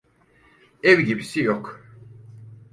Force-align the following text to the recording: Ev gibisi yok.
Ev 0.83 0.99
gibisi 1.05 1.41
yok. 1.41 1.87